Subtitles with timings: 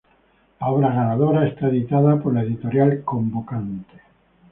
[0.59, 3.99] La obra ganadora es editada por la editorial convocante.